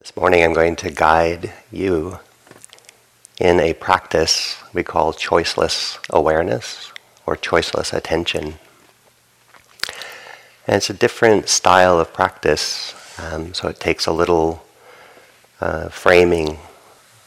This 0.00 0.16
morning 0.16 0.42
I'm 0.42 0.54
going 0.54 0.76
to 0.76 0.90
guide 0.90 1.52
you 1.70 2.20
in 3.38 3.60
a 3.60 3.74
practice 3.74 4.56
we 4.72 4.82
call 4.82 5.12
choiceless 5.12 5.98
awareness 6.08 6.90
or 7.26 7.36
choiceless 7.36 7.92
attention. 7.92 8.54
And 10.66 10.76
it's 10.76 10.88
a 10.88 10.94
different 10.94 11.50
style 11.50 12.00
of 12.00 12.14
practice, 12.14 12.94
um, 13.18 13.52
so 13.52 13.68
it 13.68 13.78
takes 13.78 14.06
a 14.06 14.12
little 14.12 14.64
uh, 15.60 15.90
framing 15.90 16.56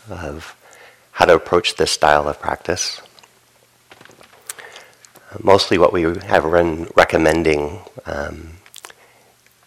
of 0.09 0.55
how 1.11 1.25
to 1.25 1.35
approach 1.35 1.75
this 1.75 1.91
style 1.91 2.27
of 2.27 2.39
practice. 2.39 3.03
mostly 5.39 5.77
what 5.77 5.93
we 5.93 6.01
have 6.01 6.43
been 6.51 6.89
recommending 6.95 7.81
um, 8.07 8.53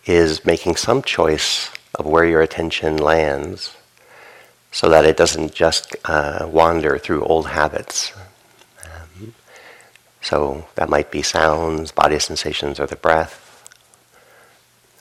is 0.06 0.44
making 0.44 0.74
some 0.74 1.02
choice 1.02 1.70
of 1.96 2.06
where 2.06 2.24
your 2.24 2.42
attention 2.42 2.96
lands 2.98 3.76
so 4.70 4.90
that 4.90 5.06
it 5.06 5.16
doesn't 5.16 5.54
just 5.54 5.96
uh, 6.04 6.46
wander 6.50 6.98
through 6.98 7.24
old 7.24 7.46
habits. 7.46 8.12
Um, 8.84 9.34
so 10.20 10.66
that 10.74 10.90
might 10.90 11.10
be 11.10 11.22
sounds, 11.22 11.92
body 11.92 12.18
sensations, 12.18 12.78
or 12.78 12.86
the 12.86 12.96
breath. 12.96 13.42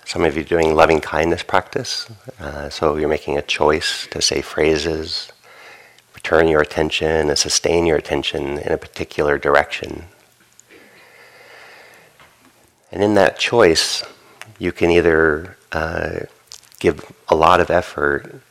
Some 0.05 0.23
of 0.23 0.35
you 0.35 0.43
are 0.43 0.45
doing 0.45 0.73
loving 0.75 1.01
kindness 1.01 1.43
practice, 1.43 2.09
uh, 2.39 2.69
so 2.69 2.95
you're 2.95 3.09
making 3.09 3.37
a 3.37 3.41
choice 3.41 4.07
to 4.11 4.21
say 4.21 4.41
phrases, 4.41 5.31
return 6.13 6.47
your 6.47 6.61
attention, 6.61 7.29
and 7.29 7.37
sustain 7.37 7.85
your 7.85 7.97
attention 7.97 8.59
in 8.59 8.71
a 8.71 8.77
particular 8.77 9.37
direction. 9.37 10.05
And 12.91 13.03
in 13.03 13.15
that 13.15 13.37
choice, 13.37 14.03
you 14.57 14.71
can 14.71 14.89
either 14.89 15.57
uh, 15.73 16.19
give 16.79 17.11
a 17.27 17.35
lot 17.35 17.59
of 17.59 17.69
effort 17.69 18.41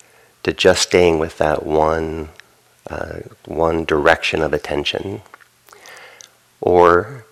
to 0.43 0.53
just 0.53 0.83
staying 0.83 1.19
with 1.19 1.39
that 1.39 1.65
one, 1.65 2.29
uh, 2.89 3.21
one 3.47 3.85
direction 3.85 4.43
of 4.43 4.53
attention. 4.53 5.23
Or 6.61 7.25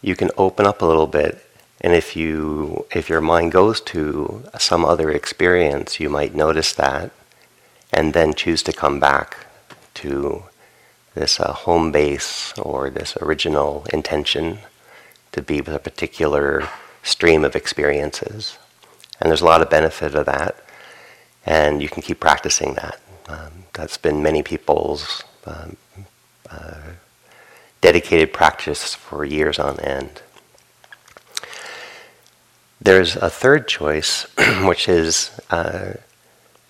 you 0.00 0.16
can 0.16 0.30
open 0.36 0.66
up 0.66 0.82
a 0.82 0.86
little 0.86 1.06
bit, 1.06 1.44
and 1.80 1.92
if 1.92 2.16
you 2.16 2.86
if 2.90 3.08
your 3.08 3.20
mind 3.20 3.52
goes 3.52 3.80
to 3.80 4.44
some 4.58 4.84
other 4.84 5.10
experience, 5.10 6.00
you 6.00 6.08
might 6.08 6.34
notice 6.34 6.72
that, 6.74 7.10
and 7.92 8.12
then 8.12 8.34
choose 8.34 8.62
to 8.64 8.72
come 8.72 8.98
back 8.98 9.46
to 9.94 10.44
this 11.14 11.38
uh, 11.38 11.52
home 11.52 11.92
base 11.92 12.56
or 12.58 12.90
this 12.90 13.16
original 13.18 13.86
intention 13.92 14.58
to 15.32 15.42
be 15.42 15.60
with 15.60 15.74
a 15.74 15.78
particular 15.78 16.68
stream 17.02 17.44
of 17.44 17.54
experiences. 17.54 18.58
And 19.22 19.30
there's 19.30 19.40
a 19.40 19.44
lot 19.44 19.62
of 19.62 19.70
benefit 19.70 20.16
of 20.16 20.26
that. 20.26 20.56
And 21.46 21.80
you 21.80 21.88
can 21.88 22.02
keep 22.02 22.18
practicing 22.18 22.74
that. 22.74 23.00
Um, 23.28 23.64
that's 23.72 23.96
been 23.96 24.20
many 24.20 24.42
people's 24.42 25.22
um, 25.46 25.76
uh, 26.50 26.80
dedicated 27.80 28.32
practice 28.32 28.94
for 28.94 29.24
years 29.24 29.60
on 29.60 29.78
end. 29.78 30.22
There's 32.80 33.14
a 33.14 33.30
third 33.30 33.68
choice, 33.68 34.26
which 34.64 34.88
is 34.88 35.30
uh, 35.50 35.92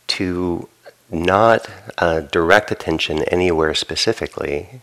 to 0.09 0.69
not 1.11 1.67
uh, 1.97 2.21
direct 2.21 2.71
attention 2.71 3.23
anywhere 3.25 3.73
specifically. 3.73 4.83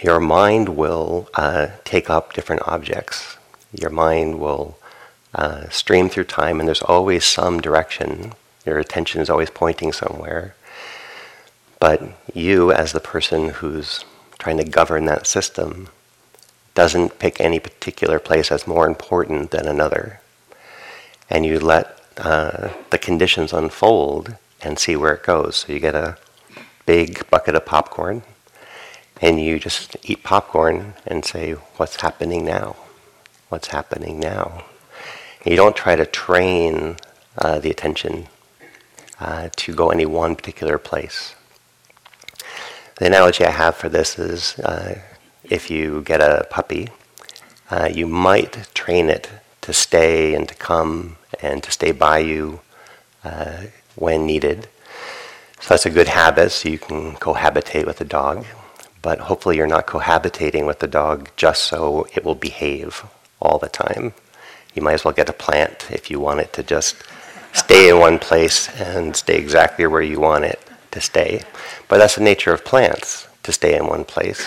Your 0.00 0.20
mind 0.20 0.76
will 0.76 1.28
uh, 1.34 1.68
take 1.82 2.08
up 2.08 2.32
different 2.32 2.62
objects. 2.64 3.36
Your 3.72 3.90
mind 3.90 4.38
will 4.38 4.77
uh, 5.34 5.68
stream 5.68 6.08
through 6.08 6.24
time, 6.24 6.58
and 6.58 6.68
there's 6.68 6.82
always 6.82 7.24
some 7.24 7.60
direction. 7.60 8.32
Your 8.64 8.78
attention 8.78 9.20
is 9.20 9.30
always 9.30 9.50
pointing 9.50 9.92
somewhere. 9.92 10.54
But 11.80 12.02
you, 12.34 12.72
as 12.72 12.92
the 12.92 13.00
person 13.00 13.50
who's 13.50 14.04
trying 14.38 14.56
to 14.58 14.64
govern 14.64 15.04
that 15.06 15.26
system, 15.26 15.88
doesn't 16.74 17.18
pick 17.18 17.40
any 17.40 17.58
particular 17.58 18.18
place 18.18 18.50
as 18.52 18.66
more 18.66 18.86
important 18.86 19.50
than 19.50 19.66
another. 19.66 20.20
And 21.28 21.44
you 21.44 21.58
let 21.58 21.98
uh, 22.16 22.70
the 22.90 22.98
conditions 22.98 23.52
unfold 23.52 24.36
and 24.60 24.78
see 24.78 24.96
where 24.96 25.14
it 25.14 25.22
goes. 25.22 25.56
So 25.56 25.72
you 25.72 25.80
get 25.80 25.94
a 25.94 26.18
big 26.86 27.28
bucket 27.30 27.54
of 27.54 27.66
popcorn, 27.66 28.22
and 29.20 29.40
you 29.40 29.58
just 29.58 29.96
eat 30.04 30.22
popcorn 30.22 30.94
and 31.06 31.24
say, 31.24 31.52
What's 31.52 31.96
happening 31.96 32.44
now? 32.44 32.76
What's 33.48 33.68
happening 33.68 34.18
now? 34.20 34.64
You 35.44 35.54
don't 35.54 35.76
try 35.76 35.94
to 35.94 36.04
train 36.04 36.96
uh, 37.36 37.60
the 37.60 37.70
attention 37.70 38.26
uh, 39.20 39.50
to 39.56 39.72
go 39.72 39.90
any 39.90 40.04
one 40.04 40.34
particular 40.34 40.78
place. 40.78 41.34
The 42.96 43.06
analogy 43.06 43.44
I 43.44 43.50
have 43.50 43.76
for 43.76 43.88
this 43.88 44.18
is 44.18 44.58
uh, 44.58 44.98
if 45.44 45.70
you 45.70 46.02
get 46.02 46.20
a 46.20 46.46
puppy, 46.50 46.88
uh, 47.70 47.88
you 47.92 48.08
might 48.08 48.68
train 48.74 49.08
it 49.08 49.30
to 49.60 49.72
stay 49.72 50.34
and 50.34 50.48
to 50.48 50.54
come 50.56 51.16
and 51.40 51.62
to 51.62 51.70
stay 51.70 51.92
by 51.92 52.18
you 52.18 52.60
uh, 53.22 53.66
when 53.94 54.26
needed. 54.26 54.66
So 55.60 55.68
that's 55.70 55.86
a 55.86 55.90
good 55.90 56.08
habit, 56.08 56.50
so 56.50 56.68
you 56.68 56.78
can 56.78 57.14
cohabitate 57.14 57.86
with 57.86 57.98
the 57.98 58.04
dog. 58.04 58.44
But 59.02 59.20
hopefully, 59.20 59.56
you're 59.56 59.68
not 59.68 59.86
cohabitating 59.86 60.66
with 60.66 60.80
the 60.80 60.88
dog 60.88 61.30
just 61.36 61.64
so 61.64 62.08
it 62.14 62.24
will 62.24 62.34
behave 62.34 63.04
all 63.40 63.58
the 63.58 63.68
time 63.68 64.14
you 64.78 64.84
might 64.84 64.94
as 64.94 65.04
well 65.04 65.12
get 65.12 65.28
a 65.28 65.32
plant 65.32 65.90
if 65.90 66.08
you 66.08 66.20
want 66.20 66.38
it 66.38 66.52
to 66.52 66.62
just 66.62 66.94
stay 67.52 67.88
in 67.88 67.98
one 67.98 68.16
place 68.16 68.68
and 68.78 69.16
stay 69.16 69.36
exactly 69.36 69.84
where 69.88 70.02
you 70.02 70.20
want 70.20 70.44
it 70.44 70.60
to 70.92 71.00
stay. 71.00 71.42
But 71.88 71.98
that's 71.98 72.14
the 72.14 72.22
nature 72.22 72.52
of 72.52 72.64
plants, 72.64 73.26
to 73.42 73.50
stay 73.50 73.76
in 73.76 73.88
one 73.88 74.04
place. 74.04 74.46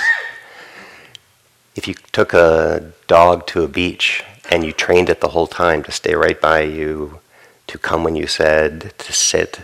If 1.76 1.86
you 1.86 1.96
took 2.14 2.34
a 2.34 2.94
dog 3.08 3.46
to 3.48 3.64
a 3.64 3.68
beach 3.68 4.24
and 4.50 4.64
you 4.64 4.72
trained 4.72 5.10
it 5.10 5.20
the 5.20 5.34
whole 5.36 5.48
time 5.48 5.84
to 5.84 5.92
stay 5.92 6.16
right 6.16 6.40
by 6.40 6.62
you, 6.62 7.20
to 7.68 7.78
come 7.78 8.06
when 8.06 8.16
you 8.16 8.28
said, 8.28 8.94
to 8.98 9.12
sit, 9.12 9.60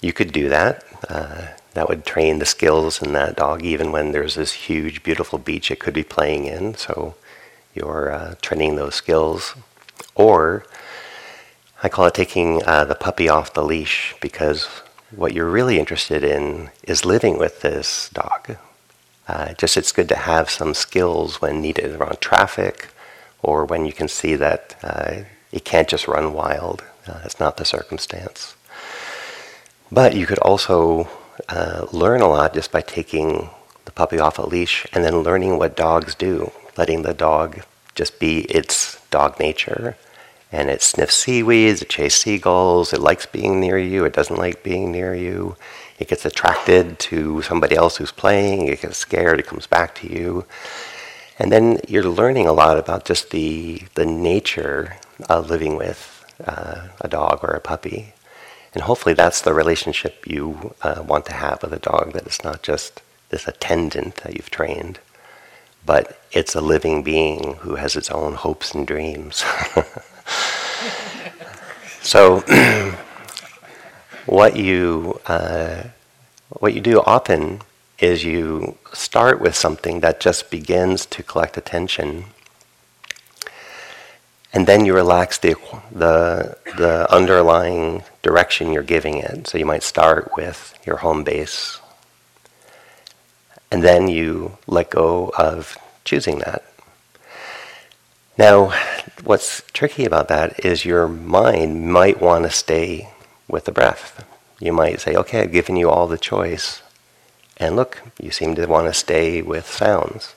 you 0.00 0.12
could 0.12 0.30
do 0.30 0.48
that. 0.48 0.84
Uh, 1.08 1.48
that 1.74 1.88
would 1.88 2.04
train 2.04 2.38
the 2.38 2.46
skills 2.46 3.02
in 3.02 3.12
that 3.14 3.36
dog 3.36 3.62
even 3.62 3.90
when 3.90 4.12
there's 4.12 4.36
this 4.36 4.52
huge, 4.52 5.02
beautiful 5.02 5.38
beach 5.38 5.70
it 5.70 5.80
could 5.80 5.94
be 5.94 6.04
playing 6.04 6.44
in. 6.44 6.74
So 6.74 7.14
you're 7.74 8.12
uh, 8.12 8.34
training 8.40 8.76
those 8.76 8.94
skills 8.94 9.54
or 10.14 10.64
I 11.82 11.88
call 11.88 12.06
it 12.06 12.14
taking 12.14 12.62
uh, 12.66 12.84
the 12.84 12.94
puppy 12.94 13.28
off 13.28 13.54
the 13.54 13.64
leash 13.64 14.14
because 14.20 14.66
what 15.10 15.32
you're 15.32 15.50
really 15.50 15.78
interested 15.78 16.22
in 16.22 16.70
is 16.84 17.04
living 17.04 17.38
with 17.38 17.62
this 17.62 18.10
dog. 18.10 18.56
Uh, 19.26 19.54
just 19.54 19.76
it's 19.76 19.92
good 19.92 20.08
to 20.08 20.16
have 20.16 20.50
some 20.50 20.74
skills 20.74 21.40
when 21.40 21.60
needed 21.60 21.94
around 21.94 22.20
traffic 22.20 22.88
or 23.42 23.64
when 23.64 23.86
you 23.86 23.92
can 23.92 24.08
see 24.08 24.34
that 24.36 24.76
uh, 24.82 25.22
it 25.52 25.64
can't 25.64 25.88
just 25.88 26.06
run 26.06 26.32
wild. 26.32 26.84
Uh, 27.06 27.20
it's 27.24 27.40
not 27.40 27.56
the 27.56 27.64
circumstance. 27.64 28.56
But 29.90 30.14
you 30.14 30.26
could 30.26 30.38
also 30.40 31.08
uh, 31.48 31.86
learn 31.92 32.20
a 32.20 32.28
lot 32.28 32.54
just 32.54 32.70
by 32.70 32.80
taking 32.80 33.50
the 33.84 33.92
puppy 33.92 34.18
off 34.18 34.38
a 34.38 34.42
leash 34.42 34.86
and 34.92 35.02
then 35.02 35.22
learning 35.22 35.58
what 35.58 35.76
dogs 35.76 36.14
do, 36.14 36.52
letting 36.76 37.02
the 37.02 37.14
dog 37.14 37.62
just 37.94 38.18
be 38.18 38.40
its 38.42 39.00
dog 39.10 39.38
nature. 39.38 39.96
And 40.52 40.68
it 40.68 40.82
sniffs 40.82 41.16
seaweeds, 41.16 41.82
it 41.82 41.88
chases 41.88 42.20
seagulls, 42.20 42.92
it 42.92 43.00
likes 43.00 43.26
being 43.26 43.60
near 43.60 43.78
you, 43.78 44.04
it 44.04 44.12
doesn't 44.12 44.38
like 44.38 44.64
being 44.64 44.90
near 44.90 45.14
you. 45.14 45.56
It 45.98 46.08
gets 46.08 46.24
attracted 46.24 46.98
to 47.10 47.42
somebody 47.42 47.76
else 47.76 47.98
who's 47.98 48.10
playing, 48.10 48.66
it 48.66 48.82
gets 48.82 48.98
scared, 48.98 49.38
it 49.38 49.46
comes 49.46 49.66
back 49.66 49.94
to 49.96 50.12
you. 50.12 50.46
And 51.38 51.52
then 51.52 51.78
you're 51.86 52.04
learning 52.04 52.46
a 52.48 52.52
lot 52.52 52.78
about 52.78 53.04
just 53.04 53.30
the, 53.30 53.82
the 53.94 54.06
nature 54.06 54.96
of 55.28 55.50
living 55.50 55.76
with 55.76 56.24
uh, 56.44 56.88
a 57.00 57.08
dog 57.08 57.40
or 57.42 57.50
a 57.50 57.60
puppy. 57.60 58.14
And 58.74 58.82
hopefully 58.84 59.14
that's 59.14 59.42
the 59.42 59.54
relationship 59.54 60.26
you 60.26 60.74
uh, 60.82 61.02
want 61.06 61.26
to 61.26 61.32
have 61.32 61.62
with 61.62 61.72
a 61.72 61.78
dog, 61.78 62.12
that 62.12 62.26
it's 62.26 62.44
not 62.44 62.62
just 62.62 63.02
this 63.28 63.46
attendant 63.46 64.16
that 64.16 64.34
you've 64.34 64.50
trained 64.50 64.98
but 65.84 66.20
it's 66.32 66.54
a 66.54 66.60
living 66.60 67.02
being 67.02 67.54
who 67.60 67.76
has 67.76 67.96
its 67.96 68.10
own 68.10 68.34
hopes 68.34 68.74
and 68.74 68.86
dreams. 68.86 69.44
so, 72.02 72.40
what 74.26 74.56
you 74.56 75.20
uh, 75.26 75.84
what 76.48 76.74
you 76.74 76.80
do 76.80 77.00
often 77.00 77.62
is 77.98 78.24
you 78.24 78.78
start 78.92 79.40
with 79.40 79.54
something 79.54 80.00
that 80.00 80.20
just 80.20 80.50
begins 80.50 81.06
to 81.06 81.22
collect 81.22 81.56
attention, 81.56 82.24
and 84.52 84.66
then 84.66 84.84
you 84.84 84.94
relax 84.94 85.38
the 85.38 85.54
the 85.90 86.56
the 86.76 87.12
underlying 87.12 88.02
direction 88.22 88.72
you're 88.72 88.82
giving 88.82 89.18
it. 89.18 89.48
So 89.48 89.58
you 89.58 89.66
might 89.66 89.82
start 89.82 90.32
with 90.36 90.74
your 90.84 90.98
home 90.98 91.24
base 91.24 91.79
and 93.70 93.82
then 93.82 94.08
you 94.08 94.58
let 94.66 94.90
go 94.90 95.32
of 95.38 95.78
choosing 96.04 96.38
that. 96.40 96.64
Now, 98.36 98.72
what's 99.22 99.62
tricky 99.72 100.04
about 100.04 100.28
that 100.28 100.64
is 100.64 100.84
your 100.84 101.06
mind 101.06 101.90
might 101.90 102.20
want 102.20 102.44
to 102.44 102.50
stay 102.50 103.10
with 103.48 103.66
the 103.66 103.72
breath. 103.72 104.24
You 104.58 104.72
might 104.72 105.00
say, 105.00 105.14
okay, 105.14 105.40
I've 105.40 105.52
given 105.52 105.76
you 105.76 105.90
all 105.90 106.06
the 106.06 106.18
choice, 106.18 106.82
and 107.56 107.76
look, 107.76 108.02
you 108.20 108.30
seem 108.30 108.54
to 108.54 108.66
want 108.66 108.86
to 108.86 108.94
stay 108.94 109.42
with 109.42 109.66
sounds. 109.66 110.34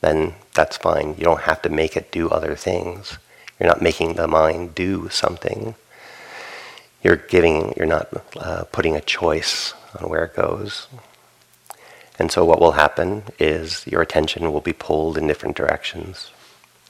Then 0.00 0.34
that's 0.54 0.76
fine. 0.76 1.14
You 1.16 1.24
don't 1.24 1.42
have 1.42 1.62
to 1.62 1.68
make 1.68 1.96
it 1.96 2.12
do 2.12 2.28
other 2.28 2.54
things. 2.56 3.18
You're 3.58 3.68
not 3.68 3.80
making 3.80 4.14
the 4.14 4.26
mind 4.26 4.74
do 4.74 5.08
something. 5.08 5.74
You're 7.02 7.16
giving, 7.16 7.72
you're 7.76 7.86
not 7.86 8.08
uh, 8.36 8.64
putting 8.64 8.96
a 8.96 9.00
choice 9.00 9.74
on 9.98 10.10
where 10.10 10.24
it 10.24 10.34
goes. 10.34 10.88
And 12.18 12.30
so 12.30 12.44
what 12.44 12.60
will 12.60 12.72
happen 12.72 13.24
is 13.38 13.86
your 13.86 14.02
attention 14.02 14.52
will 14.52 14.60
be 14.60 14.72
pulled 14.72 15.16
in 15.16 15.26
different 15.26 15.56
directions. 15.56 16.30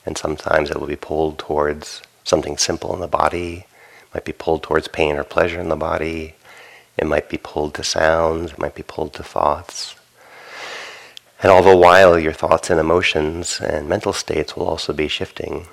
And 0.04 0.18
sometimes 0.18 0.70
it 0.70 0.80
will 0.80 0.88
be 0.88 0.96
pulled 0.96 1.38
towards 1.38 2.02
something 2.24 2.56
simple 2.58 2.92
in 2.94 3.00
the 3.00 3.06
body, 3.06 3.66
it 4.02 4.14
might 4.14 4.24
be 4.24 4.32
pulled 4.32 4.62
towards 4.62 4.88
pain 4.88 5.16
or 5.16 5.24
pleasure 5.24 5.60
in 5.60 5.68
the 5.68 5.76
body, 5.76 6.34
it 6.96 7.06
might 7.06 7.28
be 7.28 7.38
pulled 7.38 7.74
to 7.74 7.84
sounds, 7.84 8.52
it 8.52 8.58
might 8.58 8.74
be 8.74 8.82
pulled 8.82 9.14
to 9.14 9.22
thoughts. 9.22 9.94
And 11.42 11.50
all 11.50 11.62
the 11.62 11.76
while, 11.76 12.18
your 12.18 12.32
thoughts 12.32 12.70
and 12.70 12.78
emotions 12.78 13.60
and 13.60 13.88
mental 13.88 14.12
states 14.12 14.56
will 14.56 14.68
also 14.68 14.92
be 14.92 15.08
shifting. 15.08 15.66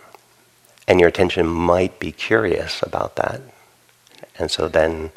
And 0.88 1.00
your 1.00 1.10
attention 1.10 1.46
might 1.46 2.00
be 2.00 2.12
curious 2.12 2.82
about 2.82 3.16
that. 3.18 3.42
And 4.40 4.50
so 4.50 4.68
then 4.68 5.12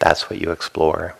that's 0.00 0.28
what 0.28 0.40
you 0.40 0.50
explore. 0.50 1.14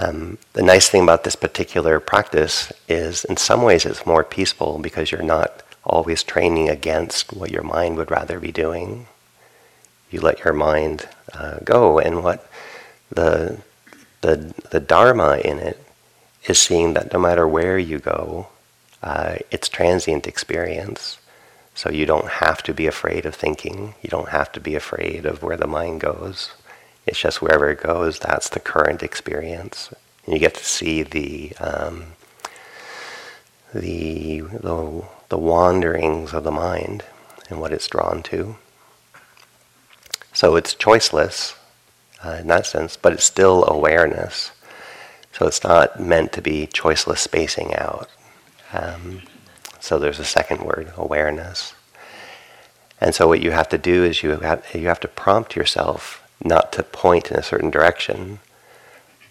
Um, 0.00 0.38
the 0.52 0.62
nice 0.62 0.88
thing 0.88 1.02
about 1.02 1.24
this 1.24 1.34
particular 1.34 1.98
practice 1.98 2.72
is, 2.88 3.24
in 3.24 3.36
some 3.36 3.62
ways, 3.62 3.84
it's 3.84 4.06
more 4.06 4.22
peaceful 4.22 4.78
because 4.78 5.10
you're 5.10 5.22
not 5.22 5.62
always 5.82 6.22
training 6.22 6.68
against 6.68 7.32
what 7.32 7.50
your 7.50 7.64
mind 7.64 7.96
would 7.96 8.10
rather 8.10 8.38
be 8.38 8.52
doing. 8.52 9.08
You 10.10 10.20
let 10.20 10.44
your 10.44 10.52
mind 10.52 11.08
uh, 11.34 11.58
go, 11.64 11.98
and 11.98 12.22
what 12.22 12.48
the 13.10 13.58
the 14.20 14.54
the 14.70 14.80
dharma 14.80 15.38
in 15.44 15.58
it 15.58 15.82
is 16.46 16.58
seeing 16.58 16.94
that 16.94 17.12
no 17.12 17.18
matter 17.18 17.46
where 17.48 17.78
you 17.78 17.98
go, 17.98 18.48
uh, 19.02 19.36
it's 19.50 19.68
transient 19.68 20.26
experience. 20.26 21.18
So 21.74 21.90
you 21.90 22.06
don't 22.06 22.28
have 22.28 22.62
to 22.64 22.74
be 22.74 22.86
afraid 22.86 23.26
of 23.26 23.34
thinking. 23.34 23.94
You 24.02 24.10
don't 24.10 24.30
have 24.30 24.50
to 24.52 24.60
be 24.60 24.74
afraid 24.74 25.26
of 25.26 25.42
where 25.42 25.56
the 25.56 25.66
mind 25.66 26.00
goes. 26.00 26.50
It's 27.08 27.18
just 27.18 27.40
wherever 27.40 27.70
it 27.70 27.82
goes, 27.82 28.18
that's 28.18 28.50
the 28.50 28.60
current 28.60 29.02
experience, 29.02 29.92
and 30.24 30.34
you 30.34 30.38
get 30.38 30.54
to 30.54 30.64
see 30.64 31.02
the 31.02 31.56
um, 31.56 32.12
the, 33.74 34.40
the 34.40 35.04
the 35.30 35.38
wanderings 35.38 36.34
of 36.34 36.44
the 36.44 36.50
mind 36.50 37.04
and 37.48 37.60
what 37.60 37.72
it's 37.72 37.88
drawn 37.88 38.22
to. 38.24 38.56
So 40.34 40.56
it's 40.56 40.74
choiceless 40.74 41.56
uh, 42.22 42.36
in 42.40 42.48
that 42.48 42.66
sense, 42.66 42.98
but 42.98 43.14
it's 43.14 43.24
still 43.24 43.64
awareness. 43.66 44.52
So 45.32 45.46
it's 45.46 45.64
not 45.64 45.98
meant 45.98 46.32
to 46.34 46.42
be 46.42 46.66
choiceless 46.66 47.18
spacing 47.18 47.74
out. 47.74 48.10
Um, 48.74 49.22
so 49.80 49.98
there's 49.98 50.18
a 50.18 50.24
second 50.24 50.60
word, 50.62 50.92
awareness. 50.96 51.72
And 53.00 53.14
so 53.14 53.26
what 53.28 53.40
you 53.40 53.52
have 53.52 53.68
to 53.70 53.78
do 53.78 54.04
is 54.04 54.22
you 54.22 54.36
have, 54.40 54.66
you 54.74 54.88
have 54.88 55.00
to 55.00 55.08
prompt 55.08 55.56
yourself 55.56 56.27
not 56.42 56.72
to 56.72 56.82
point 56.82 57.30
in 57.30 57.36
a 57.36 57.42
certain 57.42 57.70
direction, 57.70 58.40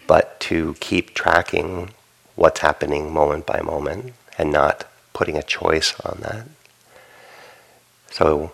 but 0.08 0.40
to 0.42 0.76
keep 0.80 1.14
tracking 1.14 1.92
what's 2.36 2.60
happening 2.60 3.14
moment 3.14 3.46
by 3.46 3.62
moment 3.62 4.14
and 4.38 4.52
not 4.52 4.86
putting 5.14 5.38
a 5.38 5.44
choice 5.44 6.00
on 6.02 6.20
that. 6.22 6.48
So 8.12 8.52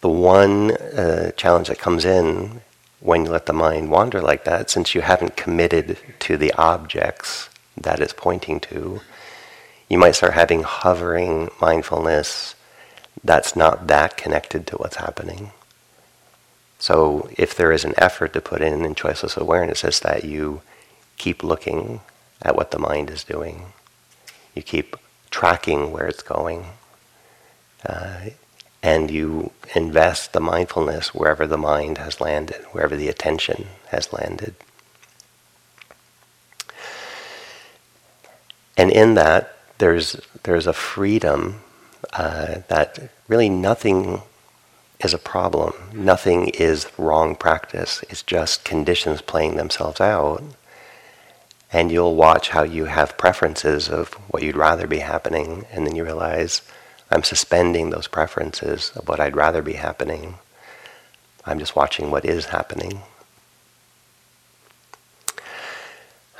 the 0.00 0.08
one 0.08 0.72
uh, 0.72 1.32
challenge 1.32 1.68
that 1.68 1.78
comes 1.78 2.04
in 2.04 2.62
when 3.00 3.24
you 3.24 3.30
let 3.30 3.46
the 3.46 3.52
mind 3.52 3.90
wander 3.90 4.20
like 4.20 4.44
that, 4.44 4.70
since 4.70 4.94
you 4.94 5.02
haven't 5.02 5.36
committed 5.36 5.98
to 6.20 6.36
the 6.36 6.52
objects 6.54 7.48
that 7.76 8.00
it's 8.00 8.12
pointing 8.12 8.58
to, 8.60 9.00
you 9.88 9.98
might 9.98 10.16
start 10.16 10.34
having 10.34 10.62
hovering 10.62 11.50
mindfulness 11.60 12.54
that's 13.24 13.56
not 13.56 13.86
that 13.88 14.16
connected 14.16 14.66
to 14.68 14.76
what's 14.76 14.96
happening. 14.96 15.50
So 16.78 17.28
if 17.36 17.54
there 17.56 17.72
is 17.72 17.84
an 17.84 17.94
effort 17.98 18.32
to 18.34 18.40
put 18.40 18.62
in 18.62 18.84
in 18.84 18.94
choiceless 18.94 19.36
awareness, 19.36 19.84
it's 19.84 20.00
that 20.00 20.24
you 20.24 20.62
keep 21.16 21.42
looking 21.42 22.00
at 22.40 22.54
what 22.54 22.70
the 22.70 22.78
mind 22.78 23.10
is 23.10 23.24
doing. 23.24 23.72
You 24.54 24.62
keep 24.62 24.96
tracking 25.30 25.90
where 25.90 26.06
it's 26.06 26.22
going. 26.22 26.66
Uh, 27.84 28.30
and 28.82 29.10
you 29.10 29.50
invest 29.74 30.32
the 30.32 30.40
mindfulness 30.40 31.14
wherever 31.14 31.46
the 31.46 31.58
mind 31.58 31.98
has 31.98 32.20
landed, 32.20 32.64
wherever 32.70 32.96
the 32.96 33.08
attention 33.08 33.66
has 33.88 34.12
landed. 34.12 34.54
And 38.76 38.92
in 38.92 39.14
that, 39.14 39.56
there's, 39.78 40.20
there's 40.44 40.68
a 40.68 40.72
freedom 40.72 41.62
uh, 42.12 42.60
that 42.68 43.10
really 43.26 43.48
nothing 43.48 44.22
is 45.00 45.14
a 45.14 45.18
problem. 45.18 45.72
Nothing 45.92 46.48
is 46.48 46.86
wrong 46.98 47.36
practice. 47.36 48.04
It's 48.08 48.22
just 48.22 48.64
conditions 48.64 49.22
playing 49.22 49.56
themselves 49.56 50.00
out. 50.00 50.42
And 51.72 51.92
you'll 51.92 52.16
watch 52.16 52.48
how 52.50 52.62
you 52.62 52.86
have 52.86 53.18
preferences 53.18 53.88
of 53.88 54.14
what 54.30 54.42
you'd 54.42 54.56
rather 54.56 54.86
be 54.86 55.00
happening, 55.00 55.66
and 55.70 55.86
then 55.86 55.94
you 55.94 56.04
realize 56.04 56.62
I'm 57.10 57.22
suspending 57.22 57.90
those 57.90 58.08
preferences 58.08 58.90
of 58.96 59.08
what 59.08 59.20
I'd 59.20 59.36
rather 59.36 59.62
be 59.62 59.74
happening. 59.74 60.36
I'm 61.44 61.58
just 61.58 61.76
watching 61.76 62.10
what 62.10 62.24
is 62.24 62.46
happening. 62.46 63.02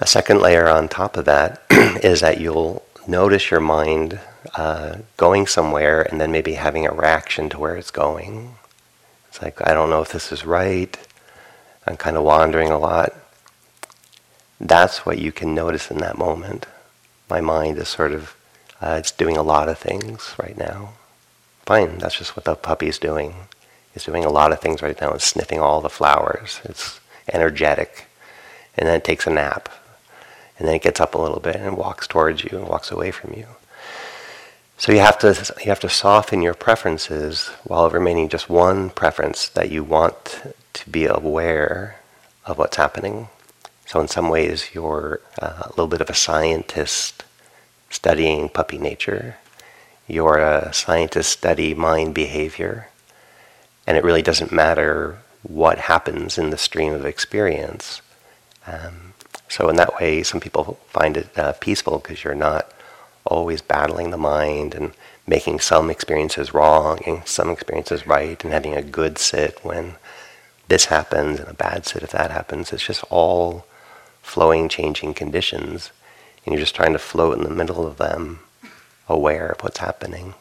A 0.00 0.06
second 0.06 0.40
layer 0.40 0.68
on 0.68 0.88
top 0.88 1.16
of 1.16 1.24
that 1.24 1.62
is 1.70 2.20
that 2.20 2.40
you'll 2.40 2.82
notice 3.06 3.50
your 3.50 3.60
mind 3.60 4.20
uh, 4.54 4.98
going 5.16 5.46
somewhere 5.46 6.02
and 6.02 6.20
then 6.20 6.32
maybe 6.32 6.54
having 6.54 6.86
a 6.86 6.92
reaction 6.92 7.48
to 7.50 7.58
where 7.58 7.76
it's 7.76 7.90
going. 7.90 8.54
It's 9.28 9.42
like, 9.42 9.66
I 9.66 9.74
don't 9.74 9.90
know 9.90 10.02
if 10.02 10.12
this 10.12 10.32
is 10.32 10.44
right. 10.44 10.96
I'm 11.86 11.96
kind 11.96 12.16
of 12.16 12.24
wandering 12.24 12.70
a 12.70 12.78
lot. 12.78 13.14
That's 14.60 15.06
what 15.06 15.18
you 15.18 15.32
can 15.32 15.54
notice 15.54 15.90
in 15.90 15.98
that 15.98 16.18
moment. 16.18 16.66
My 17.30 17.40
mind 17.40 17.78
is 17.78 17.88
sort 17.88 18.12
of, 18.12 18.34
uh, 18.80 18.96
it's 18.98 19.12
doing 19.12 19.36
a 19.36 19.42
lot 19.42 19.68
of 19.68 19.78
things 19.78 20.34
right 20.38 20.56
now. 20.56 20.94
Fine, 21.66 21.98
that's 21.98 22.18
just 22.18 22.36
what 22.36 22.44
the 22.44 22.54
puppy's 22.54 22.98
doing. 22.98 23.34
It's 23.94 24.04
doing 24.04 24.24
a 24.24 24.30
lot 24.30 24.52
of 24.52 24.60
things 24.60 24.82
right 24.82 24.98
now. 25.00 25.12
It's 25.12 25.24
sniffing 25.24 25.60
all 25.60 25.80
the 25.80 25.90
flowers. 25.90 26.60
It's 26.64 27.00
energetic. 27.32 28.06
And 28.76 28.88
then 28.88 28.96
it 28.96 29.04
takes 29.04 29.26
a 29.26 29.30
nap. 29.30 29.68
And 30.58 30.66
then 30.66 30.74
it 30.76 30.82
gets 30.82 31.00
up 31.00 31.14
a 31.14 31.18
little 31.18 31.40
bit 31.40 31.56
and 31.56 31.76
walks 31.76 32.06
towards 32.06 32.44
you 32.44 32.58
and 32.58 32.68
walks 32.68 32.90
away 32.90 33.10
from 33.10 33.34
you. 33.34 33.46
So 34.80 34.92
you 34.92 35.00
have 35.00 35.18
to 35.18 35.30
you 35.58 35.70
have 35.70 35.80
to 35.80 35.88
soften 35.88 36.40
your 36.40 36.54
preferences 36.54 37.48
while 37.64 37.90
remaining 37.90 38.28
just 38.28 38.48
one 38.48 38.90
preference 38.90 39.48
that 39.48 39.72
you 39.72 39.82
want 39.82 40.54
to 40.74 40.88
be 40.88 41.04
aware 41.06 41.98
of 42.46 42.58
what's 42.58 42.76
happening. 42.76 43.28
So 43.86 44.00
in 44.00 44.06
some 44.06 44.28
ways, 44.28 44.70
you're 44.72 45.20
uh, 45.42 45.64
a 45.64 45.68
little 45.70 45.88
bit 45.88 46.00
of 46.00 46.08
a 46.08 46.14
scientist 46.14 47.24
studying 47.90 48.48
puppy 48.48 48.78
nature. 48.78 49.38
You're 50.06 50.38
a 50.38 50.72
scientist 50.72 51.30
study 51.30 51.74
mind 51.74 52.14
behavior, 52.14 52.88
and 53.84 53.96
it 53.96 54.04
really 54.04 54.22
doesn't 54.22 54.52
matter 54.52 55.18
what 55.42 55.78
happens 55.78 56.38
in 56.38 56.50
the 56.50 56.56
stream 56.56 56.92
of 56.92 57.04
experience. 57.04 58.00
Um, 58.64 59.14
so 59.48 59.68
in 59.70 59.76
that 59.76 59.96
way, 59.98 60.22
some 60.22 60.38
people 60.38 60.78
find 60.86 61.16
it 61.16 61.36
uh, 61.36 61.54
peaceful 61.54 61.98
because 61.98 62.22
you're 62.22 62.36
not 62.36 62.72
always 63.28 63.62
battling 63.62 64.10
the 64.10 64.16
mind 64.16 64.74
and 64.74 64.92
making 65.26 65.60
some 65.60 65.90
experiences 65.90 66.54
wrong 66.54 66.98
and 67.06 67.26
some 67.26 67.50
experiences 67.50 68.06
right 68.06 68.42
and 68.42 68.52
having 68.52 68.74
a 68.74 68.82
good 68.82 69.18
sit 69.18 69.62
when 69.62 69.94
this 70.68 70.86
happens 70.86 71.38
and 71.38 71.48
a 71.48 71.54
bad 71.54 71.86
sit 71.86 72.02
if 72.02 72.10
that 72.10 72.30
happens. 72.30 72.72
It's 72.72 72.86
just 72.86 73.04
all 73.10 73.66
flowing, 74.22 74.68
changing 74.68 75.14
conditions. 75.14 75.90
And 76.44 76.54
you're 76.54 76.62
just 76.62 76.74
trying 76.74 76.92
to 76.94 76.98
float 76.98 77.36
in 77.36 77.44
the 77.44 77.50
middle 77.50 77.86
of 77.86 77.98
them, 77.98 78.40
aware 79.08 79.48
of 79.48 79.60
what's 79.60 79.78
happening. 79.78 80.34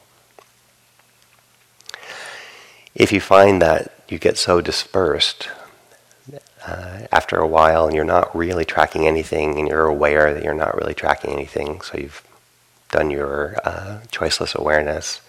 If 2.96 3.12
you 3.12 3.20
find 3.20 3.62
that 3.62 3.94
you 4.08 4.18
get 4.18 4.38
so 4.38 4.62
dispersed 4.62 5.50
uh, 6.66 7.08
after 7.12 7.38
a 7.38 7.48
while 7.48 7.86
and 7.86 7.96
you're 7.96 8.06
not 8.06 8.36
really 8.36 8.66
tracking 8.66 9.06
anything 9.06 9.60
and 9.60 9.68
you're 9.68 9.86
aware 9.86 10.34
that 10.34 10.44
you're 10.44 10.54
not 10.54 10.76
really 10.76 10.94
tracking 10.94 11.32
anything, 11.32 11.82
so 11.82 11.98
you've 11.98 12.24
done 12.98 13.12
your 13.12 13.56
uh, 13.64 14.00
choiceless 14.12 14.56
awareness, 14.56 15.22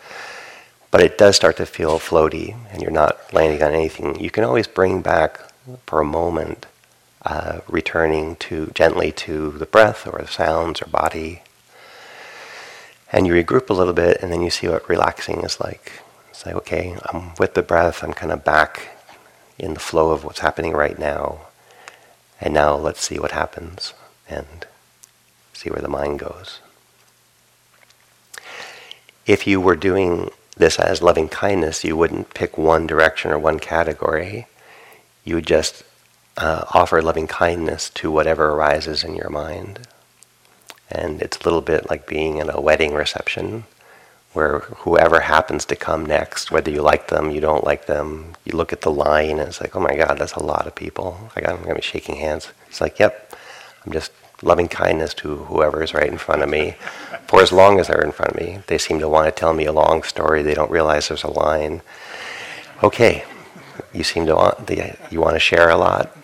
but 0.90 1.02
it 1.02 1.18
does 1.18 1.36
start 1.36 1.58
to 1.58 1.66
feel 1.66 1.98
floaty 1.98 2.56
and 2.70 2.80
you're 2.80 2.90
not 2.90 3.12
landing 3.34 3.62
on 3.62 3.74
anything, 3.74 4.18
you 4.18 4.30
can 4.30 4.42
always 4.42 4.66
bring 4.66 5.02
back 5.02 5.52
for 5.86 6.00
a 6.00 6.14
moment, 6.20 6.64
uh, 7.26 7.60
returning 7.68 8.36
to 8.36 8.70
gently 8.74 9.12
to 9.12 9.50
the 9.50 9.66
breath 9.66 10.06
or 10.06 10.18
the 10.20 10.26
sounds 10.26 10.80
or 10.80 10.86
body. 10.86 11.42
And 13.12 13.26
you 13.26 13.34
regroup 13.34 13.68
a 13.68 13.74
little 13.74 13.92
bit 13.92 14.22
and 14.22 14.32
then 14.32 14.40
you 14.40 14.48
see 14.48 14.68
what 14.68 14.88
relaxing 14.88 15.40
is 15.44 15.60
like. 15.60 16.00
It's 16.30 16.46
like, 16.46 16.54
okay, 16.54 16.96
I'm 17.12 17.34
with 17.38 17.52
the 17.52 17.62
breath, 17.62 18.02
I'm 18.02 18.14
kind 18.14 18.32
of 18.32 18.44
back 18.44 18.96
in 19.58 19.74
the 19.74 19.80
flow 19.80 20.10
of 20.12 20.24
what's 20.24 20.40
happening 20.40 20.72
right 20.72 20.98
now. 20.98 21.40
And 22.40 22.54
now 22.54 22.76
let's 22.76 23.02
see 23.02 23.18
what 23.18 23.32
happens 23.32 23.92
and 24.26 24.66
see 25.52 25.68
where 25.68 25.82
the 25.82 25.88
mind 25.88 26.18
goes. 26.20 26.60
If 29.28 29.46
you 29.46 29.60
were 29.60 29.76
doing 29.76 30.30
this 30.56 30.78
as 30.78 31.02
loving 31.02 31.28
kindness, 31.28 31.84
you 31.84 31.98
wouldn't 31.98 32.34
pick 32.34 32.56
one 32.56 32.86
direction 32.86 33.30
or 33.30 33.38
one 33.38 33.60
category. 33.60 34.46
You 35.22 35.36
would 35.36 35.46
just 35.46 35.84
uh, 36.38 36.64
offer 36.72 37.02
loving 37.02 37.26
kindness 37.26 37.90
to 37.90 38.10
whatever 38.10 38.48
arises 38.48 39.04
in 39.04 39.14
your 39.14 39.28
mind. 39.28 39.86
And 40.90 41.20
it's 41.20 41.36
a 41.36 41.44
little 41.44 41.60
bit 41.60 41.90
like 41.90 42.06
being 42.08 42.38
in 42.38 42.48
a 42.48 42.60
wedding 42.60 42.94
reception 42.94 43.64
where 44.32 44.60
whoever 44.60 45.20
happens 45.20 45.66
to 45.66 45.76
come 45.76 46.06
next, 46.06 46.50
whether 46.50 46.70
you 46.70 46.80
like 46.80 47.08
them, 47.08 47.30
you 47.30 47.40
don't 47.40 47.64
like 47.64 47.84
them, 47.84 48.34
you 48.46 48.56
look 48.56 48.72
at 48.72 48.80
the 48.80 48.90
line 48.90 49.38
and 49.38 49.48
it's 49.48 49.60
like, 49.60 49.76
oh 49.76 49.80
my 49.80 49.94
God, 49.94 50.18
that's 50.18 50.34
a 50.34 50.42
lot 50.42 50.66
of 50.66 50.74
people. 50.74 51.30
I 51.36 51.42
got, 51.42 51.50
I'm 51.50 51.56
going 51.56 51.70
to 51.70 51.74
be 51.76 51.82
shaking 51.82 52.16
hands. 52.16 52.48
It's 52.68 52.80
like, 52.80 52.98
yep, 52.98 53.36
I'm 53.84 53.92
just 53.92 54.10
loving 54.42 54.68
kindness 54.68 55.14
to 55.14 55.36
whoever 55.44 55.82
is 55.82 55.94
right 55.94 56.08
in 56.08 56.18
front 56.18 56.42
of 56.42 56.48
me 56.48 56.76
for 57.26 57.42
as 57.42 57.52
long 57.52 57.80
as 57.80 57.88
they're 57.88 58.04
in 58.04 58.12
front 58.12 58.32
of 58.32 58.40
me. 58.40 58.60
They 58.66 58.78
seem 58.78 59.00
to 59.00 59.08
want 59.08 59.26
to 59.26 59.32
tell 59.32 59.52
me 59.52 59.66
a 59.66 59.72
long 59.72 60.02
story. 60.02 60.42
They 60.42 60.54
don't 60.54 60.70
realize 60.70 61.08
there's 61.08 61.24
a 61.24 61.30
line. 61.30 61.82
Okay, 62.82 63.24
you 63.92 64.04
seem 64.04 64.26
to 64.26 64.36
want 64.36 64.66
the, 64.66 64.96
you 65.10 65.20
want 65.20 65.34
to 65.34 65.40
share 65.40 65.68
a 65.68 65.76
lot, 65.76 66.16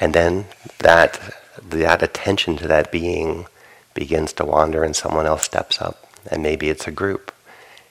and 0.00 0.14
then 0.14 0.46
that 0.78 1.18
that 1.62 2.02
attention 2.02 2.56
to 2.58 2.68
that 2.68 2.92
being 2.92 3.46
begins 3.94 4.32
to 4.34 4.44
wander, 4.44 4.84
and 4.84 4.94
someone 4.94 5.26
else 5.26 5.44
steps 5.44 5.80
up, 5.80 6.06
and 6.30 6.42
maybe 6.42 6.68
it's 6.68 6.86
a 6.86 6.90
group, 6.90 7.32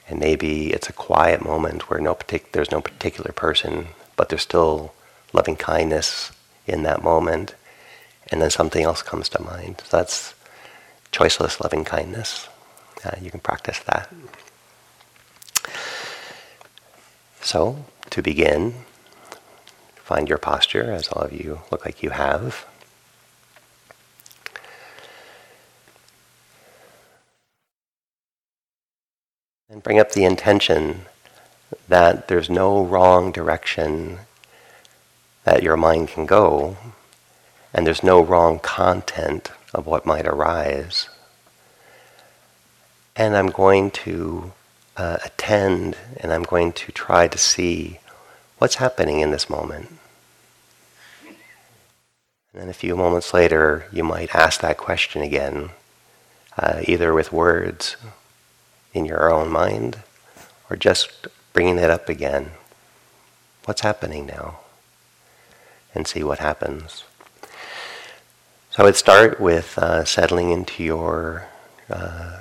and 0.08 0.20
maybe 0.20 0.72
it's 0.72 0.88
a 0.88 0.92
quiet 0.92 1.42
moment 1.42 1.90
where 1.90 2.00
no 2.00 2.14
partic- 2.14 2.52
there's 2.52 2.70
no 2.70 2.80
particular 2.80 3.32
person, 3.32 3.88
but 4.16 4.28
there's 4.28 4.42
still 4.42 4.94
loving 5.32 5.56
kindness 5.56 6.30
in 6.66 6.82
that 6.84 7.02
moment, 7.02 7.54
and 8.30 8.40
then 8.40 8.50
something 8.50 8.84
else 8.84 9.02
comes 9.02 9.28
to 9.30 9.42
mind. 9.42 9.82
So 9.84 9.96
that's 9.96 10.34
choiceless 11.12 11.60
loving 11.60 11.84
kindness. 11.84 12.48
Uh, 13.04 13.12
you 13.20 13.30
can 13.30 13.40
practice 13.40 13.78
that. 13.80 14.12
So, 17.40 17.84
to 18.10 18.22
begin, 18.22 18.74
find 19.96 20.28
your 20.28 20.38
posture, 20.38 20.90
as 20.90 21.08
all 21.08 21.22
of 21.22 21.32
you 21.32 21.60
look 21.70 21.84
like 21.84 22.02
you 22.02 22.10
have. 22.10 22.66
And 29.68 29.82
bring 29.82 29.98
up 29.98 30.12
the 30.12 30.24
intention 30.24 31.02
that 31.88 32.28
there's 32.28 32.48
no 32.48 32.84
wrong 32.84 33.30
direction 33.30 34.20
that 35.44 35.62
your 35.62 35.76
mind 35.76 36.08
can 36.08 36.26
go, 36.26 36.76
and 37.74 37.84
there's 37.84 38.04
no 38.04 38.22
wrong 38.22 38.60
content 38.60 39.50
of 39.74 39.84
what 39.86 40.06
might 40.06 40.26
arise. 40.26 41.08
And 43.16 43.36
I'm 43.36 43.48
going 43.48 43.90
to 43.90 44.52
uh, 44.96 45.18
attend 45.24 45.96
and 46.18 46.32
I'm 46.32 46.44
going 46.44 46.72
to 46.72 46.92
try 46.92 47.26
to 47.26 47.36
see 47.36 47.98
what's 48.58 48.76
happening 48.76 49.18
in 49.18 49.32
this 49.32 49.50
moment. 49.50 49.88
And 51.26 52.62
then 52.62 52.68
a 52.68 52.72
few 52.72 52.94
moments 52.94 53.34
later, 53.34 53.86
you 53.92 54.04
might 54.04 54.32
ask 54.32 54.60
that 54.60 54.76
question 54.76 55.22
again, 55.22 55.70
uh, 56.56 56.80
either 56.84 57.12
with 57.12 57.32
words 57.32 57.96
in 58.92 59.04
your 59.04 59.32
own 59.32 59.50
mind 59.50 59.98
or 60.70 60.76
just 60.76 61.26
bringing 61.52 61.78
it 61.78 61.90
up 61.90 62.08
again. 62.08 62.52
What's 63.64 63.80
happening 63.80 64.26
now? 64.26 64.60
And 65.92 66.06
see 66.06 66.22
what 66.22 66.38
happens. 66.38 67.02
So 68.74 68.82
I 68.82 68.86
would 68.86 68.96
start 68.96 69.38
with 69.40 69.78
uh, 69.78 70.04
settling 70.04 70.50
into 70.50 70.82
your 70.82 71.46
uh, 71.88 72.40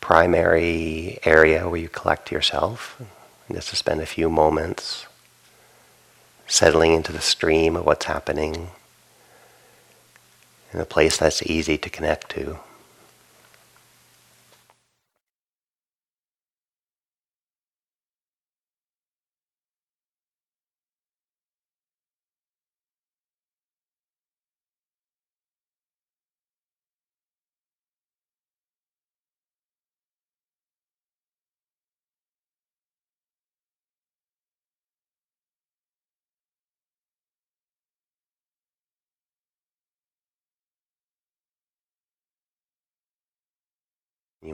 primary 0.00 1.18
area 1.24 1.68
where 1.68 1.80
you 1.80 1.88
collect 1.88 2.30
yourself, 2.30 3.02
just 3.50 3.70
to 3.70 3.74
spend 3.74 4.00
a 4.00 4.06
few 4.06 4.30
moments 4.30 5.06
settling 6.46 6.92
into 6.92 7.10
the 7.10 7.20
stream 7.20 7.74
of 7.74 7.84
what's 7.84 8.04
happening 8.04 8.68
in 10.72 10.78
a 10.78 10.84
place 10.84 11.16
that's 11.16 11.42
easy 11.42 11.76
to 11.76 11.90
connect 11.90 12.30
to. 12.36 12.60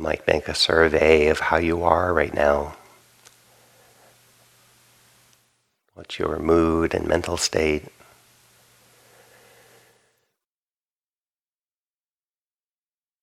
Might 0.04 0.26
make 0.26 0.48
a 0.48 0.54
survey 0.54 1.28
of 1.28 1.40
how 1.40 1.56
you 1.56 1.82
are 1.82 2.12
right 2.12 2.34
now. 2.34 2.76
What's 5.94 6.18
your 6.18 6.38
mood 6.38 6.92
and 6.92 7.08
mental 7.08 7.38
state? 7.38 7.84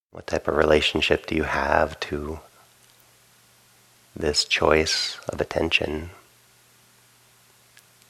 What 0.09 0.25
type 0.25 0.47
of 0.47 0.57
relationship 0.57 1.27
do 1.27 1.35
you 1.35 1.43
have 1.43 1.99
to 1.99 2.39
this 4.15 4.43
choice 4.43 5.19
of 5.29 5.39
attention 5.39 6.09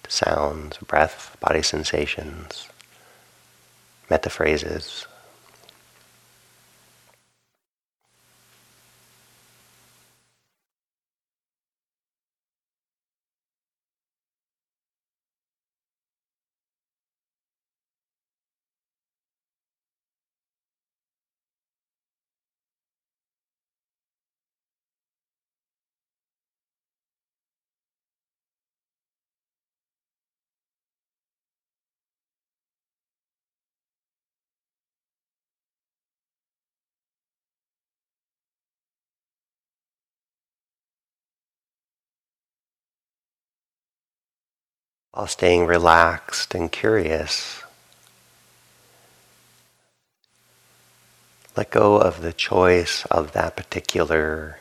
to 0.03 0.09
sounds, 0.09 0.77
breath, 0.77 1.35
body 1.41 1.61
sensations, 1.61 2.69
metta 4.09 4.29
phrases? 4.29 5.07
While 45.11 45.27
staying 45.27 45.65
relaxed 45.65 46.55
and 46.55 46.71
curious. 46.71 47.63
Let 51.55 51.69
go 51.69 51.97
of 51.97 52.21
the 52.21 52.31
choice 52.31 53.05
of 53.11 53.33
that 53.33 53.57
particular 53.57 54.59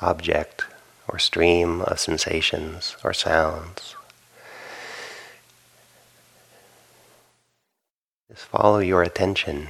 object 0.00 0.64
or 1.08 1.20
stream 1.20 1.82
of 1.82 2.00
sensations 2.00 2.96
or 3.04 3.12
sounds. 3.12 3.94
Just 8.28 8.42
follow 8.46 8.80
your 8.80 9.04
attention. 9.04 9.68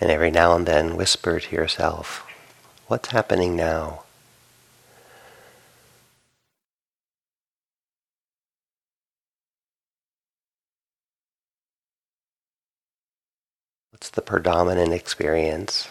And 0.00 0.10
every 0.10 0.30
now 0.30 0.54
and 0.54 0.66
then 0.66 0.96
whisper 0.96 1.40
to 1.40 1.54
yourself, 1.54 2.24
what's 2.86 3.10
happening 3.10 3.56
now? 3.56 4.04
What's 13.90 14.10
the 14.10 14.22
predominant 14.22 14.92
experience? 14.92 15.88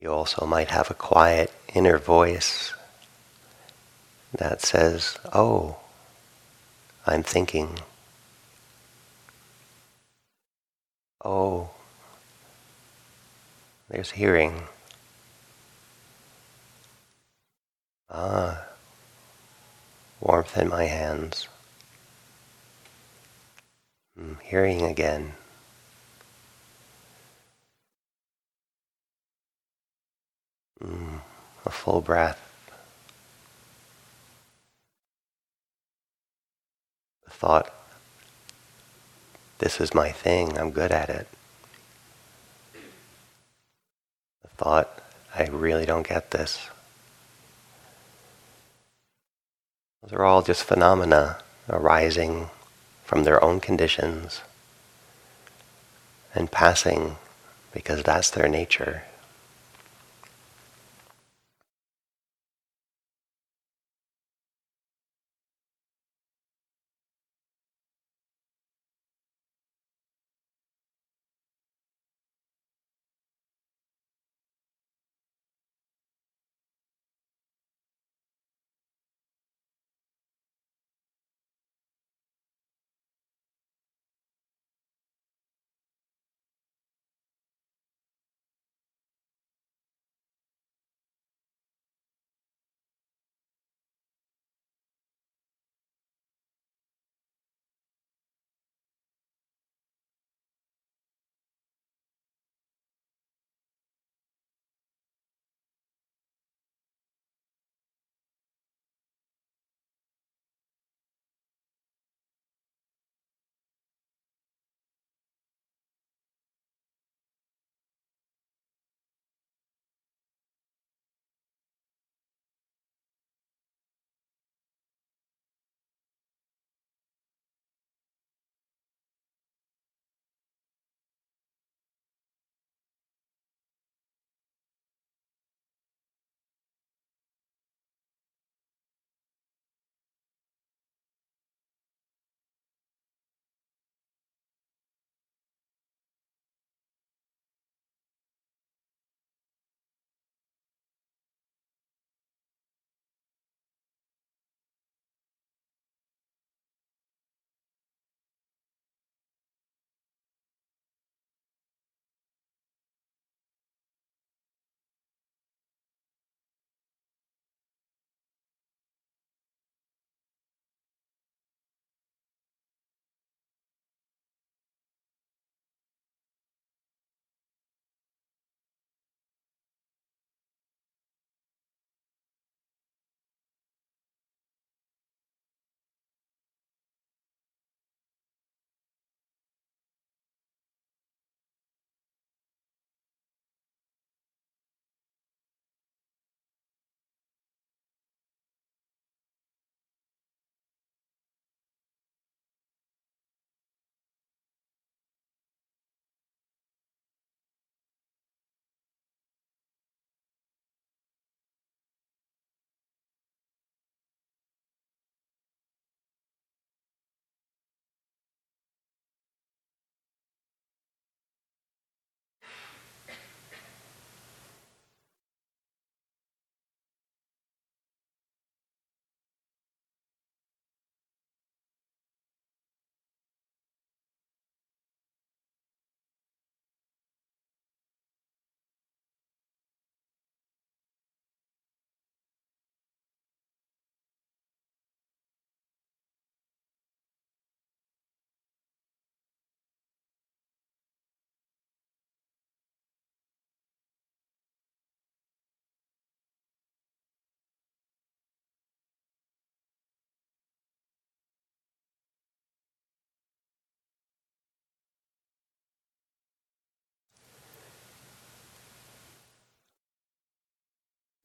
You 0.00 0.12
also 0.12 0.46
might 0.46 0.70
have 0.70 0.90
a 0.90 0.94
quiet 0.94 1.52
inner 1.74 1.98
voice 1.98 2.72
that 4.32 4.62
says, 4.62 5.18
Oh, 5.32 5.78
I'm 7.04 7.24
thinking. 7.24 7.80
Oh, 11.24 11.70
there's 13.88 14.12
hearing. 14.12 14.62
Ah, 18.08 18.66
warmth 20.20 20.56
in 20.56 20.68
my 20.68 20.84
hands. 20.84 21.48
Mm, 24.18 24.40
hearing 24.42 24.82
again. 24.82 25.32
Mm, 30.82 31.20
a 31.66 31.70
full 31.88 32.00
breath. 32.02 32.38
The 37.24 37.30
thought, 37.30 37.72
this 39.58 39.80
is 39.80 39.94
my 39.94 40.12
thing, 40.12 40.58
I'm 40.58 40.70
good 40.70 40.92
at 40.92 41.08
it. 41.08 41.26
The 44.42 44.48
thought, 44.58 45.02
I 45.34 45.46
really 45.46 45.86
don't 45.86 46.06
get 46.06 46.30
this. 46.30 46.68
Those 50.02 50.12
are 50.12 50.24
all 50.24 50.42
just 50.42 50.64
phenomena 50.64 51.38
arising 51.70 52.50
from 53.02 53.24
their 53.24 53.42
own 53.42 53.60
conditions 53.60 54.42
and 56.34 56.52
passing 56.52 57.16
because 57.72 58.02
that's 58.02 58.28
their 58.28 58.46
nature. 58.46 59.04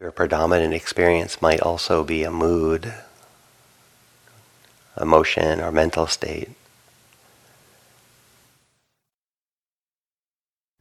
Your 0.04 0.12
predominant 0.12 0.74
experience 0.74 1.42
might 1.42 1.62
also 1.62 2.04
be 2.04 2.26
a 2.26 2.30
mood, 2.30 2.94
emotion, 5.00 5.62
or 5.62 5.72
mental 5.72 6.08
state. 6.08 6.50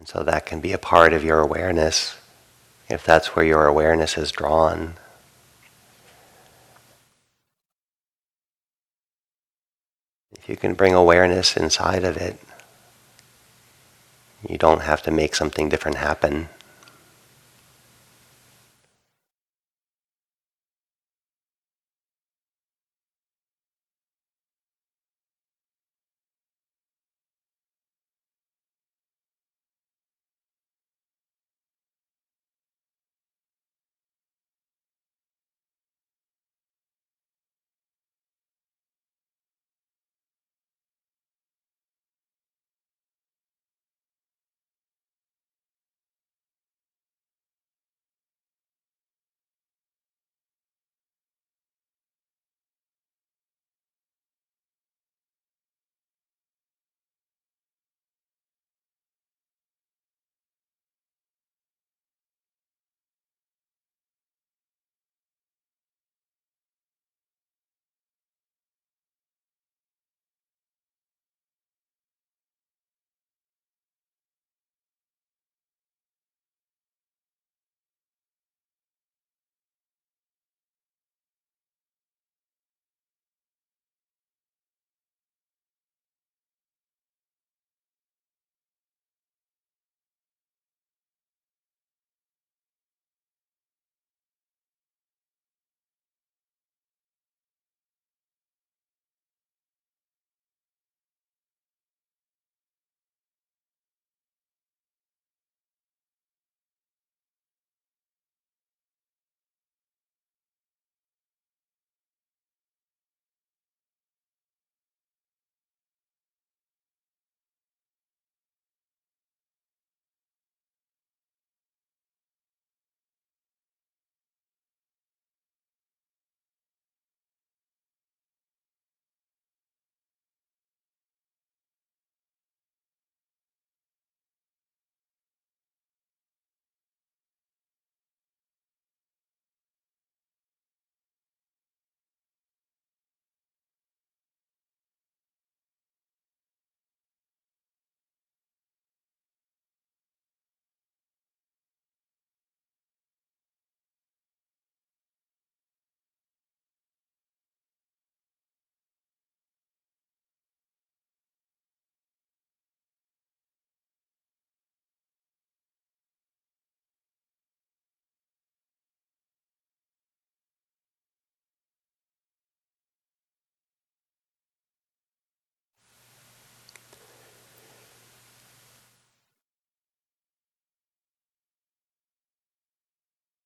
And 0.00 0.08
so 0.08 0.24
that 0.24 0.44
can 0.44 0.60
be 0.60 0.72
a 0.72 0.78
part 0.78 1.12
of 1.12 1.22
your 1.22 1.38
awareness 1.38 2.16
if 2.88 3.04
that's 3.04 3.36
where 3.36 3.44
your 3.44 3.68
awareness 3.68 4.18
is 4.18 4.32
drawn. 4.32 4.94
If 10.36 10.48
you 10.48 10.56
can 10.56 10.74
bring 10.74 10.94
awareness 10.94 11.56
inside 11.56 12.02
of 12.02 12.16
it, 12.16 12.40
you 14.48 14.58
don't 14.58 14.82
have 14.82 15.00
to 15.02 15.12
make 15.12 15.36
something 15.36 15.68
different 15.68 15.98
happen. 15.98 16.48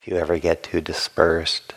If 0.07 0.13
you 0.13 0.19
ever 0.21 0.39
get 0.39 0.63
too 0.63 0.81
dispersed, 0.81 1.75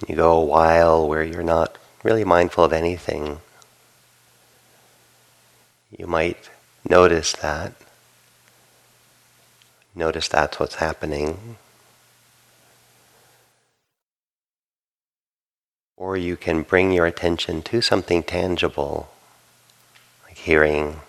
and 0.00 0.10
you 0.10 0.16
go 0.16 0.32
a 0.32 0.44
while 0.44 1.06
where 1.08 1.22
you're 1.22 1.44
not 1.44 1.78
really 2.02 2.24
mindful 2.24 2.64
of 2.64 2.72
anything, 2.72 3.38
you 5.96 6.08
might 6.08 6.50
notice 6.84 7.30
that. 7.34 7.74
Notice 9.94 10.26
that's 10.26 10.58
what's 10.58 10.74
happening. 10.74 11.58
Or 15.96 16.16
you 16.16 16.36
can 16.36 16.62
bring 16.62 16.90
your 16.90 17.06
attention 17.06 17.62
to 17.62 17.80
something 17.80 18.24
tangible, 18.24 19.12
like 20.24 20.38
hearing, 20.38 21.02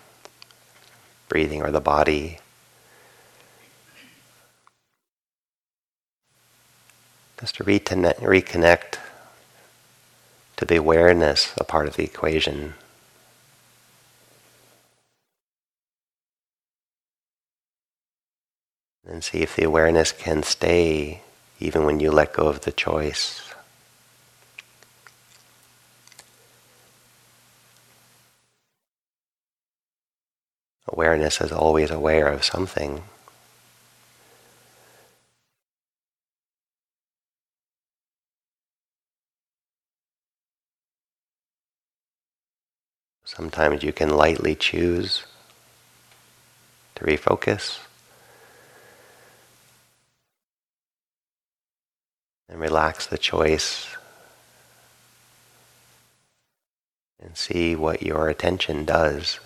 breathing, 1.28 1.60
or 1.60 1.72
the 1.72 1.80
body. 1.80 2.38
Just 7.44 7.56
to 7.56 7.64
reconnect, 7.64 8.20
reconnect 8.20 8.96
to 10.56 10.64
the 10.64 10.76
awareness, 10.76 11.52
a 11.58 11.64
part 11.64 11.86
of 11.86 11.96
the 11.96 12.02
equation. 12.02 12.72
And 19.06 19.22
see 19.22 19.42
if 19.42 19.56
the 19.56 19.64
awareness 19.64 20.10
can 20.10 20.42
stay 20.42 21.20
even 21.60 21.84
when 21.84 22.00
you 22.00 22.10
let 22.10 22.32
go 22.32 22.48
of 22.48 22.62
the 22.62 22.72
choice. 22.72 23.42
Awareness 30.88 31.42
is 31.42 31.52
always 31.52 31.90
aware 31.90 32.28
of 32.28 32.42
something. 32.42 33.02
Sometimes 43.34 43.82
you 43.82 43.92
can 43.92 44.10
lightly 44.10 44.54
choose 44.54 45.24
to 46.94 47.04
refocus 47.04 47.80
and 52.48 52.60
relax 52.60 53.06
the 53.06 53.18
choice 53.18 53.88
and 57.20 57.36
see 57.36 57.74
what 57.74 58.02
your 58.02 58.28
attention 58.28 58.84
does. 58.84 59.40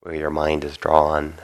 Where 0.00 0.14
your 0.14 0.28
mind 0.28 0.64
is 0.64 0.76
drawn. 0.76 1.36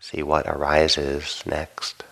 See 0.00 0.24
what 0.24 0.48
arises 0.48 1.44
next. 1.46 2.02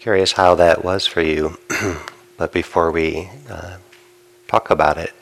Curious 0.00 0.32
how 0.32 0.54
that 0.54 0.82
was 0.82 1.06
for 1.06 1.20
you. 1.20 1.58
but 2.38 2.52
before 2.52 2.90
we 2.90 3.28
uh, 3.50 3.76
talk 4.48 4.70
about 4.70 4.96
it, 4.96 5.12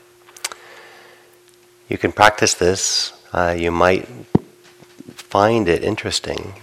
you 1.89 1.97
can 1.97 2.13
practice 2.13 2.53
this. 2.53 3.11
Uh, 3.33 3.53
you 3.57 3.71
might 3.71 4.07
find 5.11 5.67
it 5.67 5.83
interesting, 5.83 6.53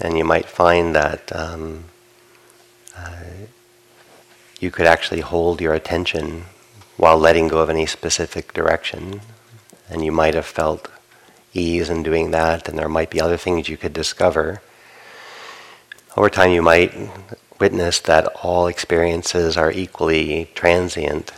and 0.00 0.18
you 0.18 0.24
might 0.24 0.46
find 0.46 0.94
that 0.94 1.34
um, 1.34 1.84
uh, 2.94 3.22
you 4.60 4.70
could 4.70 4.86
actually 4.86 5.20
hold 5.20 5.62
your 5.62 5.72
attention 5.72 6.44
while 6.98 7.16
letting 7.16 7.48
go 7.48 7.60
of 7.60 7.70
any 7.70 7.86
specific 7.86 8.52
direction. 8.52 9.22
And 9.88 10.04
you 10.04 10.12
might 10.12 10.34
have 10.34 10.46
felt 10.46 10.88
ease 11.54 11.88
in 11.88 12.02
doing 12.02 12.32
that, 12.32 12.68
and 12.68 12.78
there 12.78 12.88
might 12.88 13.08
be 13.08 13.20
other 13.20 13.38
things 13.38 13.70
you 13.70 13.78
could 13.78 13.94
discover. 13.94 14.60
Over 16.16 16.28
time, 16.28 16.50
you 16.50 16.62
might 16.62 16.92
witness 17.60 18.00
that 18.00 18.26
all 18.42 18.66
experiences 18.66 19.56
are 19.56 19.70
equally 19.70 20.50
transient 20.54 21.30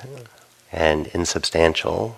and 0.70 1.08
insubstantial. 1.08 2.16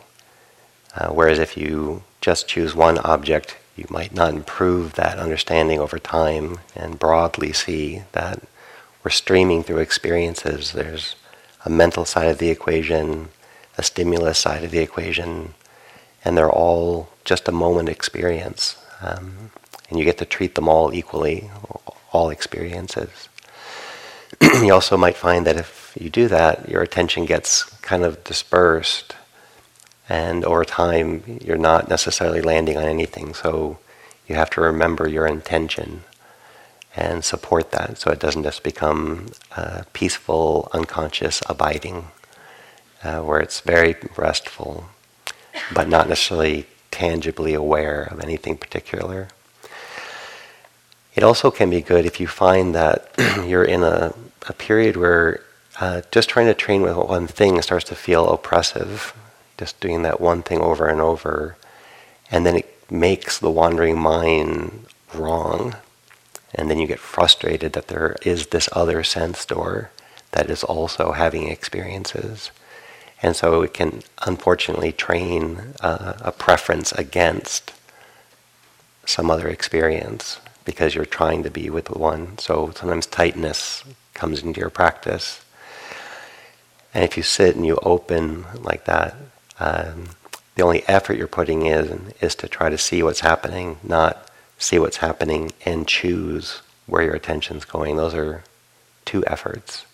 Uh, 0.94 1.08
whereas 1.08 1.40
if 1.40 1.56
you 1.56 2.04
just 2.20 2.46
choose 2.46 2.74
one 2.74 2.98
object, 2.98 3.56
you 3.76 3.86
might 3.90 4.14
not 4.14 4.32
improve 4.32 4.94
that 4.94 5.18
understanding 5.18 5.80
over 5.80 5.98
time 5.98 6.58
and 6.76 6.98
broadly 6.98 7.52
see 7.52 8.02
that 8.12 8.40
we're 9.02 9.10
streaming 9.10 9.64
through 9.64 9.78
experiences. 9.78 10.72
There's 10.72 11.16
a 11.64 11.70
mental 11.70 12.04
side 12.04 12.28
of 12.28 12.38
the 12.38 12.50
equation, 12.50 13.30
a 13.76 13.82
stimulus 13.82 14.38
side 14.38 14.62
of 14.62 14.70
the 14.70 14.78
equation, 14.78 15.54
and 16.24 16.38
they're 16.38 16.50
all 16.50 17.08
just 17.24 17.48
a 17.48 17.52
moment 17.52 17.88
experience. 17.88 18.76
Um, 19.00 19.50
and 19.90 19.98
you 19.98 20.04
get 20.04 20.18
to 20.18 20.24
treat 20.24 20.54
them 20.54 20.68
all 20.68 20.94
equally, 20.94 21.50
all 22.14 22.30
experiences. 22.30 23.28
you 24.40 24.72
also 24.72 24.96
might 24.96 25.16
find 25.16 25.46
that 25.46 25.56
if 25.56 25.96
you 26.00 26.08
do 26.08 26.28
that, 26.28 26.68
your 26.68 26.82
attention 26.82 27.24
gets 27.26 27.64
kind 27.80 28.04
of 28.04 28.22
dispersed, 28.24 29.14
and 30.08 30.44
over 30.44 30.64
time, 30.64 31.40
you're 31.42 31.56
not 31.56 31.88
necessarily 31.88 32.40
landing 32.40 32.76
on 32.76 32.84
anything. 32.84 33.34
So 33.34 33.78
you 34.26 34.34
have 34.36 34.50
to 34.50 34.60
remember 34.60 35.08
your 35.08 35.26
intention 35.26 36.04
and 36.96 37.24
support 37.24 37.72
that 37.72 37.98
so 37.98 38.10
it 38.10 38.20
doesn't 38.20 38.44
just 38.44 38.62
become 38.62 39.26
uh, 39.56 39.82
peaceful, 39.92 40.68
unconscious 40.72 41.42
abiding, 41.48 42.08
uh, 43.02 43.20
where 43.20 43.40
it's 43.40 43.60
very 43.60 43.96
restful, 44.16 44.88
but 45.72 45.88
not 45.88 46.08
necessarily 46.08 46.66
tangibly 46.90 47.54
aware 47.54 48.02
of 48.04 48.20
anything 48.20 48.56
particular. 48.56 49.28
It 51.14 51.22
also 51.22 51.50
can 51.50 51.70
be 51.70 51.80
good 51.80 52.06
if 52.06 52.20
you 52.20 52.26
find 52.26 52.74
that 52.74 53.12
you're 53.46 53.64
in 53.64 53.82
a, 53.82 54.14
a 54.48 54.52
period 54.52 54.96
where 54.96 55.40
uh, 55.80 56.02
just 56.10 56.28
trying 56.28 56.46
to 56.46 56.54
train 56.54 56.82
with 56.82 56.96
one 56.96 57.26
thing 57.26 57.60
starts 57.62 57.84
to 57.86 57.94
feel 57.94 58.28
oppressive, 58.28 59.14
just 59.58 59.80
doing 59.80 60.02
that 60.02 60.20
one 60.20 60.42
thing 60.42 60.60
over 60.60 60.86
and 60.86 61.00
over, 61.00 61.56
and 62.30 62.44
then 62.44 62.56
it 62.56 62.90
makes 62.90 63.38
the 63.38 63.50
wandering 63.50 63.98
mind 63.98 64.86
wrong 65.14 65.74
and 66.54 66.70
then 66.70 66.78
you 66.78 66.86
get 66.86 67.00
frustrated 67.00 67.72
that 67.72 67.88
there 67.88 68.16
is 68.22 68.48
this 68.48 68.68
other 68.72 69.02
sense 69.02 69.44
door 69.44 69.90
that 70.30 70.50
is 70.50 70.62
also 70.62 71.12
having 71.12 71.48
experiences. 71.48 72.50
And 73.22 73.34
so 73.34 73.62
it 73.62 73.74
can 73.74 74.02
unfortunately 74.22 74.92
train 74.92 75.74
uh, 75.80 76.14
a 76.20 76.32
preference 76.32 76.92
against 76.92 77.72
some 79.04 79.30
other 79.30 79.48
experience 79.48 80.38
because 80.64 80.94
you're 80.94 81.04
trying 81.04 81.42
to 81.42 81.50
be 81.50 81.70
with 81.70 81.86
the 81.86 81.98
one. 81.98 82.38
So 82.38 82.72
sometimes 82.74 83.06
tightness 83.06 83.84
comes 84.14 84.42
into 84.42 84.60
your 84.60 84.70
practice. 84.70 85.44
And 86.92 87.04
if 87.04 87.16
you 87.16 87.22
sit 87.22 87.56
and 87.56 87.66
you 87.66 87.78
open 87.82 88.46
like 88.62 88.84
that, 88.84 89.16
um, 89.58 90.10
the 90.54 90.62
only 90.62 90.84
effort 90.86 91.16
you're 91.16 91.26
putting 91.26 91.66
in 91.66 92.14
is 92.20 92.34
to 92.36 92.48
try 92.48 92.68
to 92.68 92.78
see 92.78 93.02
what's 93.02 93.20
happening, 93.20 93.78
not 93.82 94.30
see 94.58 94.78
what's 94.78 94.98
happening, 94.98 95.52
and 95.66 95.88
choose 95.88 96.62
where 96.86 97.02
your 97.02 97.14
attention's 97.14 97.64
going. 97.64 97.96
Those 97.96 98.14
are 98.14 98.44
two 99.04 99.24
efforts. 99.26 99.84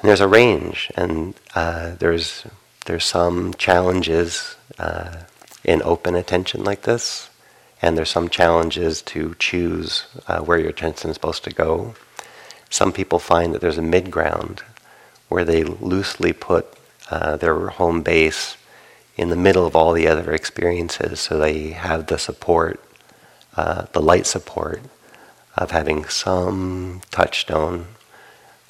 And 0.00 0.08
there's 0.08 0.20
a 0.20 0.28
range, 0.28 0.90
and 0.96 1.34
uh, 1.54 1.94
there's 1.98 2.44
there's 2.86 3.04
some 3.04 3.54
challenges 3.54 4.56
uh, 4.78 5.16
in 5.64 5.82
open 5.82 6.14
attention 6.14 6.62
like 6.62 6.82
this, 6.82 7.28
and 7.82 7.96
there's 7.96 8.10
some 8.10 8.28
challenges 8.28 9.02
to 9.02 9.34
choose 9.38 10.06
uh, 10.28 10.40
where 10.40 10.58
your 10.58 10.70
attention 10.70 11.10
is 11.10 11.14
supposed 11.14 11.44
to 11.44 11.50
go. 11.50 11.94
Some 12.70 12.92
people 12.92 13.18
find 13.18 13.54
that 13.54 13.60
there's 13.60 13.78
a 13.78 13.82
mid 13.82 14.10
ground 14.10 14.62
where 15.28 15.44
they 15.44 15.64
loosely 15.64 16.32
put 16.32 16.66
uh, 17.10 17.36
their 17.36 17.68
home 17.68 18.02
base 18.02 18.56
in 19.16 19.28
the 19.30 19.36
middle 19.36 19.66
of 19.66 19.76
all 19.76 19.92
the 19.92 20.08
other 20.08 20.32
experiences, 20.32 21.20
so 21.20 21.38
they 21.38 21.70
have 21.70 22.06
the 22.06 22.18
support 22.18 22.82
uh, 23.56 23.86
the 23.92 24.02
light 24.02 24.26
support 24.26 24.82
of 25.56 25.70
having 25.70 26.04
some 26.04 27.00
touchstone. 27.10 27.86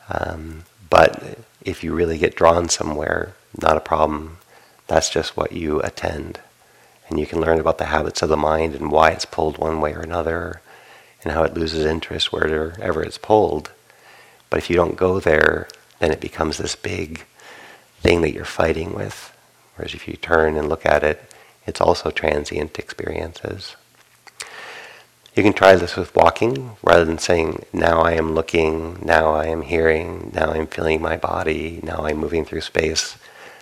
Um, 0.08 0.62
but 0.88 1.38
if 1.62 1.82
you 1.82 1.92
really 1.92 2.18
get 2.18 2.36
drawn 2.36 2.68
somewhere, 2.68 3.34
not 3.60 3.76
a 3.76 3.80
problem. 3.80 4.38
That's 4.86 5.10
just 5.10 5.36
what 5.36 5.50
you 5.50 5.80
attend. 5.80 6.38
And 7.08 7.20
you 7.20 7.26
can 7.26 7.40
learn 7.40 7.60
about 7.60 7.78
the 7.78 7.86
habits 7.86 8.22
of 8.22 8.28
the 8.28 8.36
mind 8.36 8.74
and 8.74 8.90
why 8.90 9.10
it's 9.10 9.24
pulled 9.24 9.58
one 9.58 9.80
way 9.80 9.94
or 9.94 10.00
another 10.00 10.60
and 11.22 11.32
how 11.32 11.42
it 11.44 11.54
loses 11.54 11.84
interest 11.84 12.32
wherever 12.32 13.02
it's 13.02 13.18
pulled. 13.18 13.70
But 14.50 14.58
if 14.58 14.70
you 14.70 14.76
don't 14.76 14.96
go 14.96 15.20
there, 15.20 15.68
then 15.98 16.12
it 16.12 16.20
becomes 16.20 16.58
this 16.58 16.76
big 16.76 17.24
thing 18.00 18.22
that 18.22 18.32
you're 18.32 18.44
fighting 18.44 18.94
with. 18.94 19.32
Whereas 19.74 19.94
if 19.94 20.06
you 20.08 20.14
turn 20.14 20.56
and 20.56 20.68
look 20.68 20.86
at 20.86 21.02
it, 21.02 21.32
it's 21.66 21.80
also 21.80 22.10
transient 22.10 22.78
experiences. 22.78 23.76
You 25.34 25.42
can 25.42 25.52
try 25.52 25.76
this 25.76 25.96
with 25.96 26.14
walking 26.16 26.76
rather 26.82 27.04
than 27.04 27.18
saying, 27.18 27.66
now 27.72 28.00
I 28.00 28.12
am 28.12 28.34
looking, 28.34 28.98
now 29.04 29.34
I 29.34 29.46
am 29.46 29.62
hearing, 29.62 30.30
now 30.34 30.52
I'm 30.52 30.66
feeling 30.66 31.02
my 31.02 31.16
body, 31.16 31.80
now 31.82 32.06
I'm 32.06 32.16
moving 32.16 32.44
through 32.44 32.62
space. 32.62 33.18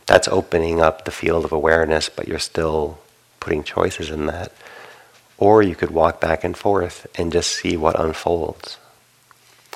That's 0.06 0.28
opening 0.28 0.80
up 0.80 1.04
the 1.04 1.10
field 1.10 1.44
of 1.44 1.50
awareness, 1.50 2.08
but 2.08 2.28
you're 2.28 2.38
still 2.38 2.98
putting 3.44 3.62
choices 3.62 4.10
in 4.10 4.26
that. 4.26 4.52
Or 5.36 5.62
you 5.62 5.74
could 5.74 5.90
walk 5.90 6.20
back 6.20 6.42
and 6.44 6.56
forth 6.56 7.06
and 7.16 7.32
just 7.32 7.52
see 7.52 7.76
what 7.76 7.98
unfolds. 8.00 8.78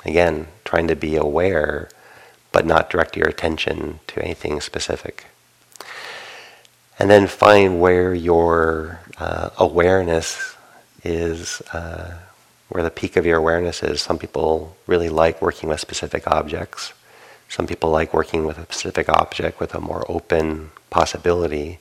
Again, 0.04 0.46
trying 0.64 0.88
to 0.88 0.96
be 0.96 1.16
aware, 1.16 1.90
but 2.50 2.66
not 2.66 2.90
direct 2.90 3.16
your 3.16 3.28
attention 3.28 4.00
to 4.08 4.22
anything 4.24 4.60
specific. 4.60 5.26
And 6.98 7.10
then 7.10 7.26
find 7.26 7.80
where 7.80 8.14
your 8.14 9.00
uh, 9.18 9.50
awareness 9.58 10.56
is 11.04 11.60
uh, 11.72 12.18
where 12.68 12.82
the 12.82 12.90
peak 12.90 13.16
of 13.16 13.26
your 13.26 13.38
awareness 13.38 13.82
is. 13.82 14.00
Some 14.00 14.18
people 14.18 14.76
really 14.86 15.08
like 15.08 15.40
working 15.40 15.68
with 15.68 15.80
specific 15.80 16.26
objects. 16.26 16.92
Some 17.48 17.66
people 17.66 17.90
like 17.90 18.12
working 18.12 18.46
with 18.46 18.58
a 18.58 18.64
specific 18.64 19.08
object 19.08 19.60
with 19.60 19.74
a 19.74 19.80
more 19.80 20.04
open 20.08 20.70
possibility. 20.90 21.78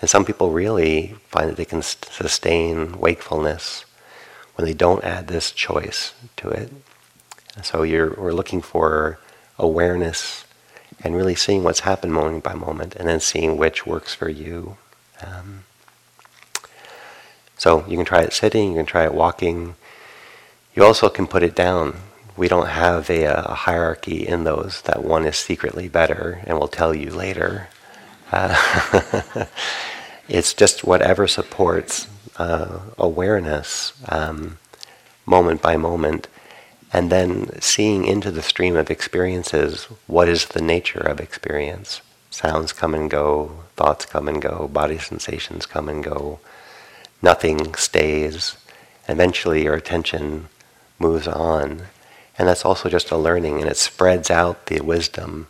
And 0.00 0.08
some 0.08 0.24
people 0.24 0.50
really 0.50 1.14
find 1.28 1.50
that 1.50 1.56
they 1.56 1.64
can 1.64 1.82
sustain 1.82 2.98
wakefulness 2.98 3.84
when 4.54 4.66
they 4.66 4.74
don't 4.74 5.04
add 5.04 5.28
this 5.28 5.50
choice 5.52 6.14
to 6.36 6.48
it. 6.48 6.72
And 7.56 7.64
so 7.64 7.82
you're, 7.82 8.14
we're 8.14 8.32
looking 8.32 8.62
for 8.62 9.18
awareness 9.58 10.44
and 11.02 11.16
really 11.16 11.34
seeing 11.34 11.62
what's 11.62 11.80
happened 11.80 12.12
moment 12.12 12.44
by 12.44 12.54
moment 12.54 12.94
and 12.96 13.08
then 13.08 13.20
seeing 13.20 13.56
which 13.56 13.86
works 13.86 14.14
for 14.14 14.28
you. 14.28 14.76
Um, 15.22 15.64
so 17.56 17.84
you 17.86 17.96
can 17.96 18.06
try 18.06 18.22
it 18.22 18.32
sitting, 18.32 18.70
you 18.70 18.76
can 18.76 18.86
try 18.86 19.04
it 19.04 19.14
walking. 19.14 19.74
You 20.74 20.84
also 20.84 21.08
can 21.08 21.26
put 21.26 21.42
it 21.42 21.54
down. 21.54 21.96
We 22.36 22.48
don't 22.48 22.68
have 22.68 23.10
a, 23.10 23.24
a 23.24 23.54
hierarchy 23.54 24.26
in 24.26 24.44
those 24.44 24.80
that 24.82 25.04
one 25.04 25.26
is 25.26 25.36
secretly 25.36 25.88
better 25.88 26.42
and 26.46 26.58
will 26.58 26.68
tell 26.68 26.94
you 26.94 27.10
later. 27.10 27.68
Uh, 28.30 29.46
it's 30.28 30.54
just 30.54 30.84
whatever 30.84 31.26
supports 31.26 32.08
uh, 32.36 32.80
awareness 32.98 33.92
um, 34.08 34.58
moment 35.26 35.62
by 35.62 35.76
moment, 35.76 36.28
and 36.92 37.10
then 37.10 37.60
seeing 37.60 38.04
into 38.04 38.30
the 38.30 38.42
stream 38.42 38.76
of 38.76 38.90
experiences 38.90 39.84
what 40.06 40.28
is 40.28 40.46
the 40.46 40.62
nature 40.62 41.00
of 41.00 41.20
experience. 41.20 42.00
Sounds 42.30 42.72
come 42.72 42.94
and 42.94 43.10
go, 43.10 43.64
thoughts 43.76 44.06
come 44.06 44.28
and 44.28 44.40
go, 44.40 44.68
body 44.68 44.98
sensations 44.98 45.66
come 45.66 45.88
and 45.88 46.02
go 46.02 46.38
nothing 47.22 47.74
stays. 47.74 48.56
Eventually, 49.08 49.64
your 49.64 49.74
attention 49.74 50.48
moves 50.98 51.26
on. 51.26 51.82
And 52.38 52.48
that's 52.48 52.64
also 52.64 52.88
just 52.88 53.10
a 53.10 53.16
learning, 53.16 53.60
and 53.60 53.68
it 53.70 53.76
spreads 53.76 54.30
out 54.30 54.66
the 54.66 54.80
wisdom 54.80 55.46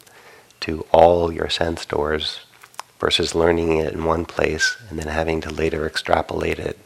to 0.61 0.85
all 0.93 1.33
your 1.33 1.49
sense 1.49 1.85
doors 1.87 2.41
versus 3.01 3.35
learning 3.35 3.79
it 3.79 3.95
in 3.95 4.05
one 4.05 4.27
place 4.27 4.77
and 4.89 4.99
then 4.99 5.09
having 5.09 5.41
to 5.41 5.51
later 5.51 5.87
extrapolate 5.87 6.59
it 6.59 6.79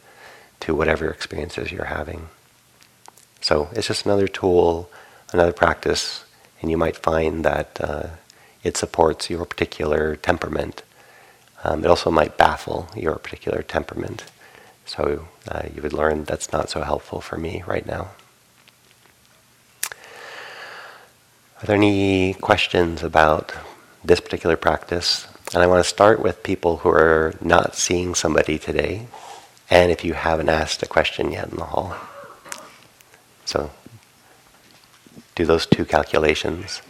to 0.61 0.73
whatever 0.73 1.09
experiences 1.09 1.71
you're 1.71 1.85
having. 1.85 2.29
So 3.41 3.69
it's 3.73 3.87
just 3.87 4.05
another 4.05 4.27
tool, 4.27 4.89
another 5.31 5.53
practice, 5.53 6.23
and 6.61 6.71
you 6.71 6.77
might 6.77 6.97
find 6.97 7.45
that 7.45 7.79
uh, 7.79 8.07
it 8.63 8.77
supports 8.77 9.29
your 9.29 9.45
particular 9.45 10.15
temperament. 10.15 10.81
Um, 11.63 11.83
it 11.83 11.87
also 11.87 12.09
might 12.09 12.37
baffle 12.37 12.89
your 12.95 13.15
particular 13.17 13.61
temperament. 13.61 14.23
So 14.85 15.27
uh, 15.47 15.63
you 15.75 15.81
would 15.81 15.93
learn 15.93 16.23
that's 16.23 16.51
not 16.51 16.69
so 16.69 16.81
helpful 16.81 17.21
for 17.21 17.37
me 17.37 17.63
right 17.67 17.85
now. 17.85 18.11
Are 21.61 21.65
there 21.65 21.75
any 21.75 22.33
questions 22.35 23.03
about 23.03 23.53
this 24.03 24.19
particular 24.19 24.55
practice? 24.57 25.27
And 25.53 25.61
I 25.63 25.67
want 25.67 25.83
to 25.83 25.89
start 25.89 26.19
with 26.19 26.43
people 26.43 26.77
who 26.77 26.89
are 26.89 27.33
not 27.39 27.75
seeing 27.75 28.15
somebody 28.15 28.57
today, 28.57 29.07
and 29.69 29.91
if 29.91 30.03
you 30.03 30.13
haven't 30.13 30.49
asked 30.49 30.83
a 30.83 30.87
question 30.87 31.31
yet 31.31 31.49
in 31.49 31.57
the 31.57 31.65
hall. 31.65 31.95
So 33.45 33.71
do 35.35 35.45
those 35.45 35.65
two 35.65 35.85
calculations. 35.85 36.81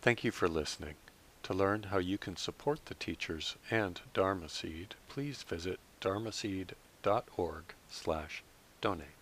Thank 0.00 0.24
you 0.24 0.30
for 0.30 0.48
listening. 0.48 0.94
To 1.42 1.54
learn 1.54 1.84
how 1.84 1.98
you 1.98 2.18
can 2.18 2.36
support 2.36 2.86
the 2.86 2.94
teachers 2.94 3.56
and 3.70 4.00
Dharma 4.14 4.48
Seed, 4.48 4.94
please 5.08 5.42
visit 5.42 5.80
dharma 6.00 6.30
dharmaseed.org 6.30 7.64
slash 7.90 8.42
donate. 8.80 9.17